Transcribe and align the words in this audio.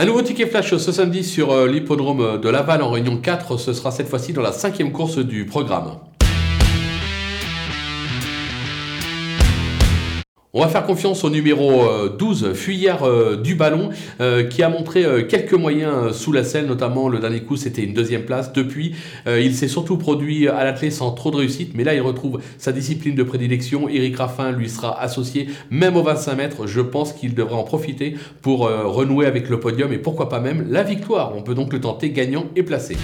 Un 0.00 0.04
nouveau 0.04 0.22
ticket 0.22 0.46
flash 0.46 0.76
ce 0.76 0.92
samedi 0.92 1.24
sur 1.24 1.50
euh, 1.50 1.66
l'hippodrome 1.66 2.40
de 2.40 2.48
Laval 2.48 2.82
en 2.82 2.90
Réunion 2.92 3.16
4. 3.16 3.56
Ce 3.56 3.72
sera 3.72 3.90
cette 3.90 4.06
fois-ci 4.06 4.32
dans 4.32 4.42
la 4.42 4.52
cinquième 4.52 4.92
course 4.92 5.18
du 5.18 5.44
programme. 5.44 5.98
On 10.54 10.60
va 10.62 10.68
faire 10.68 10.86
confiance 10.86 11.24
au 11.24 11.30
numéro 11.30 11.84
12, 12.18 12.44
euh, 12.44 12.54
Fuyère 12.54 13.02
euh, 13.02 13.36
du 13.36 13.54
Ballon, 13.54 13.90
euh, 14.22 14.44
qui 14.44 14.62
a 14.62 14.70
montré 14.70 15.04
quelques 15.28 15.52
moyens 15.52 16.16
sous 16.16 16.32
la 16.32 16.42
selle, 16.42 16.64
notamment 16.64 17.10
le 17.10 17.18
dernier 17.18 17.40
coup 17.40 17.56
c'était 17.56 17.82
une 17.82 17.92
deuxième 17.92 18.22
place. 18.22 18.50
Depuis, 18.54 18.94
il 19.26 19.54
s'est 19.54 19.68
surtout 19.68 19.98
produit 19.98 20.48
à 20.48 20.64
l'athlète 20.64 20.92
sans 20.92 21.10
trop 21.10 21.30
de 21.30 21.36
réussite, 21.36 21.72
mais 21.74 21.84
là 21.84 21.92
il 21.92 22.00
retrouve 22.00 22.40
sa 22.56 22.72
discipline 22.72 23.14
de 23.14 23.22
prédilection. 23.22 23.90
Eric 23.90 24.16
Raffin 24.16 24.52
lui 24.52 24.70
sera 24.70 24.98
associé, 24.98 25.48
même 25.70 25.96
au 25.96 26.02
25 26.02 26.34
mètres. 26.34 26.66
Je 26.66 26.80
pense 26.80 27.12
qu'il 27.12 27.34
devrait 27.34 27.54
en 27.54 27.64
profiter 27.64 28.16
pour 28.40 28.60
renouer 28.60 29.26
avec 29.26 29.50
le 29.50 29.60
podium 29.60 29.92
et 29.92 29.98
pourquoi 29.98 30.30
pas 30.30 30.40
même 30.40 30.66
la 30.70 30.82
victoire. 30.82 31.36
On 31.36 31.42
peut 31.42 31.54
donc 31.54 31.74
le 31.74 31.80
tenter 31.80 32.08
gagnant 32.08 32.46
et 32.56 32.62
placé. 32.62 32.96